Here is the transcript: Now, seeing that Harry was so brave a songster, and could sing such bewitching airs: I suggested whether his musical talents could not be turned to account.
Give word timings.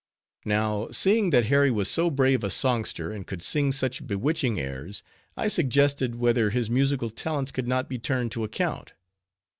Now, 0.45 0.87
seeing 0.89 1.29
that 1.29 1.45
Harry 1.45 1.69
was 1.69 1.87
so 1.87 2.09
brave 2.09 2.43
a 2.43 2.49
songster, 2.49 3.11
and 3.11 3.27
could 3.27 3.43
sing 3.43 3.71
such 3.71 4.07
bewitching 4.07 4.59
airs: 4.59 5.03
I 5.37 5.47
suggested 5.47 6.15
whether 6.15 6.49
his 6.49 6.71
musical 6.71 7.11
talents 7.11 7.51
could 7.51 7.67
not 7.67 7.87
be 7.87 7.99
turned 7.99 8.31
to 8.31 8.43
account. 8.43 8.93